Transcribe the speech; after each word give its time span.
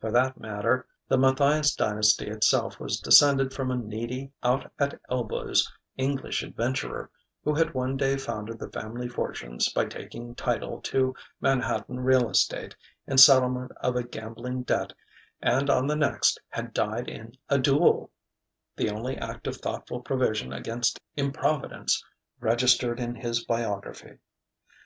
For 0.00 0.10
that 0.10 0.36
matter, 0.36 0.84
the 1.06 1.16
Matthias 1.16 1.76
dynasty 1.76 2.26
itself 2.26 2.80
was 2.80 2.98
descended 2.98 3.54
from 3.54 3.70
a 3.70 3.76
needy, 3.76 4.32
out 4.42 4.72
at 4.80 5.00
elbows 5.08 5.72
English 5.96 6.42
adventurer 6.42 7.08
who 7.44 7.54
had 7.54 7.72
one 7.72 7.96
day 7.96 8.16
founded 8.16 8.58
the 8.58 8.68
family 8.68 9.06
fortunes 9.06 9.72
by 9.72 9.84
taking 9.84 10.34
title 10.34 10.80
to 10.80 11.14
Manhattan 11.40 12.00
real 12.00 12.28
estate 12.28 12.74
in 13.06 13.16
settlement 13.18 13.70
of 13.80 13.94
a 13.94 14.02
gambling 14.02 14.64
debt 14.64 14.92
and 15.40 15.70
on 15.70 15.86
the 15.86 15.94
next 15.94 16.40
had 16.48 16.74
died 16.74 17.08
in 17.08 17.36
a 17.48 17.56
duel 17.56 18.10
the 18.76 18.90
only 18.90 19.16
act 19.18 19.46
of 19.46 19.58
thoughtful 19.58 20.00
provision 20.00 20.52
against 20.52 21.00
improvidence 21.16 22.04
registered 22.40 22.98
in 22.98 23.14
his 23.14 23.44
biography. 23.44 24.18